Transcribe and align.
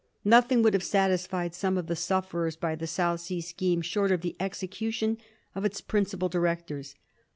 Nothing 0.25 0.63
would 0.63 0.73
have 0.73 0.81
satisfied 0.81 1.53
some 1.53 1.77
of 1.77 1.85
the 1.85 1.95
sufferers 1.95 2.55
by 2.55 2.73
the 2.73 2.87
South 2.87 3.19
Sea 3.19 3.39
scheme 3.39 3.83
short 3.83 4.11
of 4.11 4.21
the 4.21 4.35
execution 4.39 5.19
of 5.53 5.63
its 5.63 5.79
principal 5.79 6.27
directors. 6.27 6.95